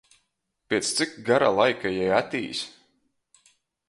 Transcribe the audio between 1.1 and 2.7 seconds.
gara laika jei atīs?